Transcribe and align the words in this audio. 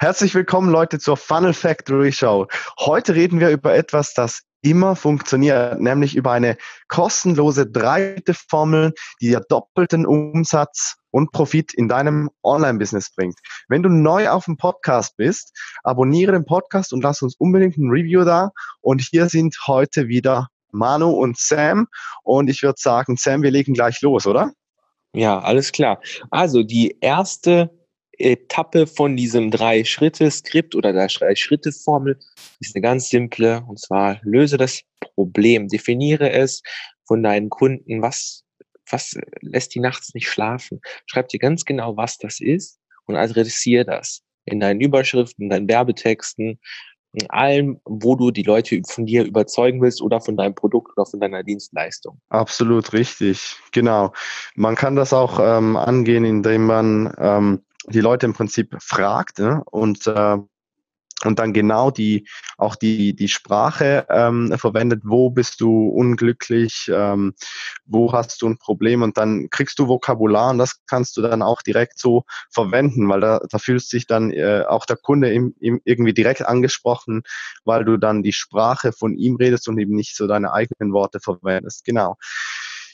Herzlich 0.00 0.32
willkommen, 0.36 0.70
Leute, 0.70 1.00
zur 1.00 1.16
Funnel 1.16 1.52
Factory 1.52 2.12
Show. 2.12 2.46
Heute 2.78 3.16
reden 3.16 3.40
wir 3.40 3.50
über 3.50 3.74
etwas, 3.74 4.14
das 4.14 4.42
immer 4.62 4.94
funktioniert, 4.94 5.80
nämlich 5.80 6.14
über 6.14 6.30
eine 6.30 6.56
kostenlose 6.86 7.66
dreite 7.66 8.32
Formel, 8.32 8.92
die 9.20 9.30
dir 9.30 9.40
doppelten 9.48 10.06
Umsatz 10.06 10.94
und 11.10 11.32
Profit 11.32 11.74
in 11.74 11.88
deinem 11.88 12.30
Online-Business 12.44 13.12
bringt. 13.12 13.40
Wenn 13.66 13.82
du 13.82 13.88
neu 13.88 14.28
auf 14.28 14.44
dem 14.44 14.56
Podcast 14.56 15.16
bist, 15.16 15.50
abonniere 15.82 16.30
den 16.30 16.44
Podcast 16.44 16.92
und 16.92 17.02
lass 17.02 17.20
uns 17.20 17.34
unbedingt 17.36 17.76
ein 17.76 17.90
Review 17.90 18.22
da. 18.22 18.52
Und 18.80 19.00
hier 19.00 19.28
sind 19.28 19.56
heute 19.66 20.06
wieder 20.06 20.46
Manu 20.70 21.10
und 21.10 21.38
Sam. 21.38 21.88
Und 22.22 22.48
ich 22.48 22.62
würde 22.62 22.78
sagen, 22.80 23.16
Sam, 23.16 23.42
wir 23.42 23.50
legen 23.50 23.74
gleich 23.74 24.00
los, 24.02 24.28
oder? 24.28 24.52
Ja, 25.12 25.40
alles 25.40 25.72
klar. 25.72 26.00
Also 26.30 26.62
die 26.62 26.96
erste 27.00 27.76
Etappe 28.18 28.86
von 28.86 29.16
diesem 29.16 29.50
Drei-Schritte-Skript 29.50 30.74
oder 30.74 30.92
der 30.92 31.06
Drei-Schritte-Formel 31.06 32.18
ist 32.60 32.74
eine 32.74 32.82
ganz 32.82 33.08
simple 33.08 33.64
und 33.66 33.80
zwar 33.80 34.20
löse 34.22 34.56
das 34.56 34.82
Problem, 35.14 35.68
definiere 35.68 36.30
es 36.30 36.62
von 37.06 37.22
deinen 37.22 37.48
Kunden, 37.48 38.02
was, 38.02 38.44
was 38.90 39.16
lässt 39.40 39.74
die 39.74 39.80
nachts 39.80 40.14
nicht 40.14 40.28
schlafen. 40.28 40.80
Schreib 41.06 41.28
dir 41.28 41.38
ganz 41.38 41.64
genau, 41.64 41.96
was 41.96 42.18
das 42.18 42.40
ist 42.40 42.78
und 43.06 43.16
adressiere 43.16 43.84
das 43.84 44.22
in 44.44 44.60
deinen 44.60 44.80
Überschriften, 44.80 45.44
in 45.44 45.50
deinen 45.50 45.68
Werbetexten, 45.68 46.58
in 47.12 47.30
allem, 47.30 47.80
wo 47.84 48.16
du 48.16 48.30
die 48.30 48.42
Leute 48.42 48.80
von 48.86 49.06
dir 49.06 49.24
überzeugen 49.24 49.80
willst 49.80 50.02
oder 50.02 50.20
von 50.20 50.36
deinem 50.36 50.54
Produkt 50.54 50.92
oder 50.96 51.06
von 51.06 51.20
deiner 51.20 51.42
Dienstleistung. 51.42 52.20
Absolut 52.28 52.92
richtig, 52.92 53.56
genau. 53.72 54.12
Man 54.54 54.74
kann 54.74 54.96
das 54.96 55.12
auch 55.12 55.38
ähm, 55.40 55.76
angehen, 55.76 56.24
indem 56.24 56.66
man 56.66 57.14
ähm, 57.18 57.62
die 57.90 58.00
Leute 58.00 58.26
im 58.26 58.34
Prinzip 58.34 58.76
fragt 58.80 59.38
ne? 59.38 59.62
und 59.66 60.06
äh, 60.06 60.38
und 61.24 61.40
dann 61.40 61.52
genau 61.52 61.90
die 61.90 62.28
auch 62.58 62.76
die 62.76 63.14
die 63.14 63.28
Sprache 63.28 64.06
ähm, 64.08 64.54
verwendet, 64.56 65.02
wo 65.04 65.30
bist 65.30 65.60
du 65.60 65.88
unglücklich, 65.88 66.88
ähm, 66.94 67.34
wo 67.86 68.12
hast 68.12 68.40
du 68.40 68.48
ein 68.48 68.58
Problem 68.58 69.02
und 69.02 69.18
dann 69.18 69.50
kriegst 69.50 69.78
du 69.80 69.88
Vokabular 69.88 70.50
und 70.50 70.58
das 70.58 70.80
kannst 70.86 71.16
du 71.16 71.22
dann 71.22 71.42
auch 71.42 71.62
direkt 71.62 71.98
so 71.98 72.22
verwenden, 72.50 73.08
weil 73.08 73.20
da, 73.20 73.40
da 73.50 73.58
fühlt 73.58 73.82
sich 73.82 74.06
dann 74.06 74.30
äh, 74.30 74.64
auch 74.68 74.86
der 74.86 74.96
Kunde 74.96 75.32
im, 75.32 75.54
im 75.58 75.80
irgendwie 75.84 76.14
direkt 76.14 76.46
angesprochen, 76.46 77.22
weil 77.64 77.84
du 77.84 77.96
dann 77.96 78.22
die 78.22 78.32
Sprache 78.32 78.92
von 78.92 79.16
ihm 79.16 79.36
redest 79.36 79.68
und 79.68 79.78
eben 79.78 79.94
nicht 79.94 80.16
so 80.16 80.28
deine 80.28 80.52
eigenen 80.52 80.92
Worte 80.92 81.18
verwendest. 81.20 81.84
Genau. 81.84 82.16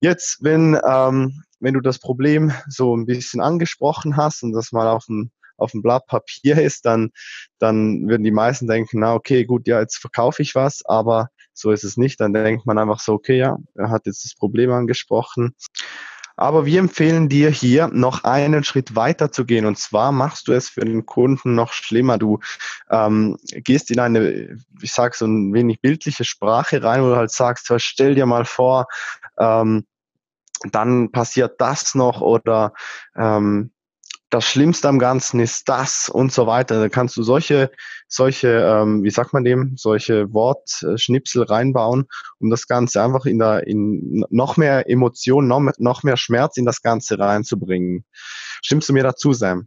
Jetzt, 0.00 0.38
wenn, 0.40 0.78
ähm, 0.86 1.42
wenn 1.60 1.74
du 1.74 1.80
das 1.80 1.98
Problem 1.98 2.52
so 2.68 2.96
ein 2.96 3.06
bisschen 3.06 3.40
angesprochen 3.40 4.16
hast 4.16 4.42
und 4.42 4.52
das 4.52 4.72
mal 4.72 4.88
auf 4.88 5.06
dem, 5.06 5.30
auf 5.58 5.72
dem 5.72 5.82
Blatt 5.82 6.06
Papier 6.06 6.60
ist, 6.60 6.86
dann, 6.86 7.10
dann 7.58 8.08
würden 8.08 8.24
die 8.24 8.30
meisten 8.30 8.66
denken, 8.66 9.00
na 9.00 9.14
okay, 9.14 9.44
gut, 9.44 9.68
ja, 9.68 9.80
jetzt 9.80 9.98
verkaufe 9.98 10.42
ich 10.42 10.54
was, 10.54 10.84
aber 10.86 11.28
so 11.52 11.70
ist 11.70 11.84
es 11.84 11.96
nicht. 11.96 12.20
Dann 12.20 12.32
denkt 12.32 12.66
man 12.66 12.78
einfach 12.78 13.00
so, 13.00 13.12
okay, 13.12 13.36
ja, 13.36 13.58
er 13.74 13.90
hat 13.90 14.06
jetzt 14.06 14.24
das 14.24 14.34
Problem 14.34 14.72
angesprochen. 14.72 15.54
Aber 16.36 16.64
wir 16.64 16.78
empfehlen 16.78 17.28
dir 17.28 17.50
hier 17.50 17.88
noch 17.88 18.24
einen 18.24 18.64
Schritt 18.64 18.96
weiter 18.96 19.30
zu 19.30 19.44
gehen. 19.44 19.66
Und 19.66 19.76
zwar 19.76 20.10
machst 20.10 20.48
du 20.48 20.52
es 20.52 20.70
für 20.70 20.80
den 20.80 21.04
Kunden 21.04 21.54
noch 21.54 21.74
schlimmer. 21.74 22.16
Du 22.16 22.38
ähm, 22.88 23.36
gehst 23.50 23.90
in 23.90 24.00
eine, 24.00 24.56
ich 24.80 24.92
sage 24.94 25.14
so 25.14 25.26
ein 25.26 25.52
wenig 25.52 25.82
bildliche 25.82 26.24
Sprache 26.24 26.82
rein, 26.82 27.02
wo 27.02 27.08
du 27.08 27.16
halt 27.16 27.30
sagst, 27.30 27.70
stell 27.76 28.14
dir 28.14 28.24
mal 28.24 28.46
vor, 28.46 28.86
ähm, 29.38 29.84
dann 30.70 31.10
passiert 31.12 31.60
das 31.60 31.94
noch 31.94 32.20
oder 32.20 32.72
ähm, 33.16 33.72
das 34.30 34.44
Schlimmste 34.44 34.88
am 34.88 35.00
Ganzen 35.00 35.40
ist 35.40 35.68
das 35.68 36.08
und 36.08 36.32
so 36.32 36.46
weiter. 36.46 36.78
Da 36.78 36.88
kannst 36.88 37.16
du 37.16 37.22
solche, 37.24 37.70
solche, 38.06 38.48
ähm, 38.48 39.02
wie 39.02 39.10
sagt 39.10 39.32
man 39.32 39.44
dem, 39.44 39.76
solche 39.76 40.32
Wortschnipsel 40.32 41.42
reinbauen, 41.42 42.06
um 42.38 42.48
das 42.48 42.68
Ganze 42.68 43.02
einfach 43.02 43.26
in 43.26 43.40
der, 43.40 43.66
in 43.66 44.24
noch 44.30 44.56
mehr 44.56 44.88
Emotionen, 44.88 45.48
noch, 45.48 45.72
noch 45.78 46.04
mehr 46.04 46.16
Schmerz 46.16 46.56
in 46.56 46.64
das 46.64 46.80
Ganze 46.80 47.18
reinzubringen. 47.18 48.04
Stimmst 48.62 48.88
du 48.88 48.92
mir 48.92 49.02
dazu, 49.02 49.32
Sam? 49.32 49.66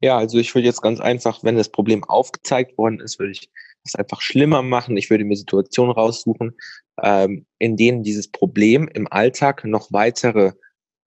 Ja, 0.00 0.16
also 0.16 0.38
ich 0.38 0.54
würde 0.54 0.66
jetzt 0.66 0.82
ganz 0.82 1.00
einfach, 1.00 1.42
wenn 1.42 1.56
das 1.56 1.70
Problem 1.70 2.04
aufgezeigt 2.04 2.78
worden 2.78 3.00
ist, 3.00 3.18
würde 3.18 3.32
ich 3.32 3.50
es 3.88 3.94
einfach 3.94 4.20
schlimmer 4.20 4.62
machen. 4.62 4.96
Ich 4.96 5.10
würde 5.10 5.24
mir 5.24 5.36
Situationen 5.36 5.92
raussuchen, 5.92 6.56
ähm, 7.02 7.46
in 7.58 7.76
denen 7.76 8.02
dieses 8.02 8.30
Problem 8.30 8.88
im 8.88 9.06
Alltag 9.10 9.64
noch 9.64 9.92
weitere 9.92 10.52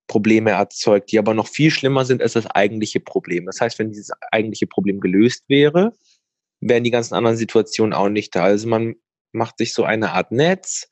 Probleme 0.07 0.51
erzeugt, 0.51 1.11
die 1.11 1.19
aber 1.19 1.33
noch 1.33 1.47
viel 1.47 1.71
schlimmer 1.71 2.03
sind 2.05 2.21
als 2.21 2.33
das 2.33 2.47
eigentliche 2.47 2.99
Problem. 2.99 3.45
Das 3.45 3.61
heißt, 3.61 3.79
wenn 3.79 3.89
dieses 3.89 4.11
eigentliche 4.31 4.67
Problem 4.67 4.99
gelöst 4.99 5.45
wäre, 5.47 5.93
wären 6.59 6.83
die 6.83 6.91
ganzen 6.91 7.15
anderen 7.15 7.37
Situationen 7.37 7.93
auch 7.93 8.09
nicht 8.09 8.35
da. 8.35 8.43
Also 8.43 8.67
man 8.67 8.95
macht 9.31 9.57
sich 9.57 9.73
so 9.73 9.83
eine 9.83 10.11
Art 10.11 10.31
Netz 10.31 10.89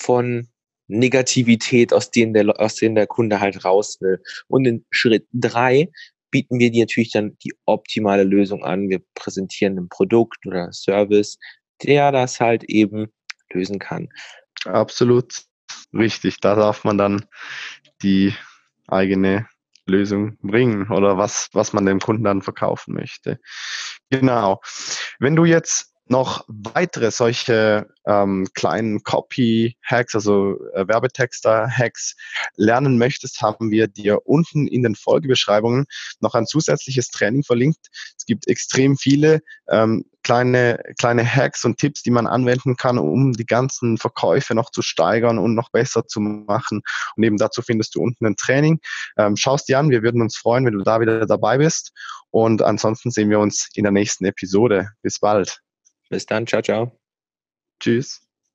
von 0.00 0.48
Negativität, 0.88 1.92
aus 1.92 2.10
denen 2.10 2.32
der, 2.32 2.60
aus 2.60 2.74
denen 2.74 2.94
der 2.94 3.06
Kunde 3.06 3.40
halt 3.40 3.64
raus 3.64 3.98
will. 4.00 4.20
Und 4.48 4.66
in 4.66 4.84
Schritt 4.90 5.26
drei 5.32 5.90
bieten 6.30 6.58
wir 6.58 6.70
dir 6.70 6.84
natürlich 6.84 7.12
dann 7.12 7.36
die 7.44 7.52
optimale 7.64 8.24
Lösung 8.24 8.64
an. 8.64 8.88
Wir 8.88 9.00
präsentieren 9.14 9.78
ein 9.78 9.88
Produkt 9.88 10.46
oder 10.46 10.72
Service, 10.72 11.38
der 11.82 12.12
das 12.12 12.40
halt 12.40 12.64
eben 12.64 13.12
lösen 13.52 13.78
kann. 13.78 14.08
Absolut 14.64 15.42
richtig. 15.92 16.40
Da 16.40 16.54
darf 16.54 16.84
man 16.84 16.98
dann 16.98 17.24
die 18.02 18.34
eigene 18.88 19.46
Lösung 19.86 20.36
bringen 20.42 20.90
oder 20.90 21.16
was, 21.16 21.48
was 21.52 21.72
man 21.72 21.86
dem 21.86 22.00
Kunden 22.00 22.24
dann 22.24 22.42
verkaufen 22.42 22.94
möchte. 22.94 23.40
Genau. 24.10 24.60
Wenn 25.18 25.36
du 25.36 25.44
jetzt 25.44 25.94
noch 26.10 26.44
weitere 26.48 27.10
solche 27.10 27.88
ähm, 28.06 28.46
kleinen 28.54 29.02
Copy-Hacks, 29.02 30.14
also 30.14 30.56
äh, 30.74 30.86
Werbetexter-Hacks 30.88 32.16
lernen 32.56 32.98
möchtest, 32.98 33.42
haben 33.42 33.70
wir 33.70 33.88
dir 33.88 34.26
unten 34.26 34.66
in 34.66 34.82
den 34.82 34.94
Folgebeschreibungen 34.94 35.86
noch 36.20 36.34
ein 36.34 36.46
zusätzliches 36.46 37.08
Training 37.08 37.44
verlinkt. 37.44 37.88
Es 38.16 38.24
gibt 38.26 38.48
extrem 38.48 38.96
viele 38.96 39.40
ähm, 39.68 40.04
kleine, 40.22 40.82
kleine 40.98 41.24
Hacks 41.24 41.64
und 41.64 41.78
Tipps, 41.78 42.02
die 42.02 42.10
man 42.10 42.26
anwenden 42.26 42.76
kann, 42.76 42.98
um 42.98 43.32
die 43.32 43.46
ganzen 43.46 43.98
Verkäufe 43.98 44.54
noch 44.54 44.70
zu 44.70 44.82
steigern 44.82 45.38
und 45.38 45.54
noch 45.54 45.70
besser 45.70 46.06
zu 46.06 46.20
machen. 46.20 46.82
Und 47.16 47.22
eben 47.24 47.36
dazu 47.36 47.62
findest 47.62 47.94
du 47.94 48.02
unten 48.02 48.26
ein 48.26 48.36
Training. 48.36 48.80
Ähm, 49.16 49.36
schaust 49.36 49.68
dir 49.68 49.78
an, 49.78 49.90
wir 49.90 50.02
würden 50.02 50.20
uns 50.20 50.36
freuen, 50.36 50.66
wenn 50.66 50.74
du 50.74 50.82
da 50.82 51.00
wieder 51.00 51.26
dabei 51.26 51.58
bist. 51.58 51.92
Und 52.30 52.62
ansonsten 52.62 53.10
sehen 53.10 53.30
wir 53.30 53.40
uns 53.40 53.68
in 53.74 53.84
der 53.84 53.92
nächsten 53.92 54.24
Episode. 54.24 54.90
Bis 55.02 55.18
bald. 55.18 55.60
Bis 56.10 56.26
dann, 56.26 56.46
ciao, 56.46 56.62
ciao. 56.62 56.98
Tschüss. 57.80 58.27